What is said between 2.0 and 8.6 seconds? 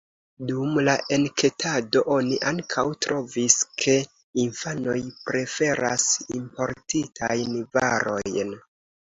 oni ankaŭ trovis, ke infanoj preferas importitajn varojn.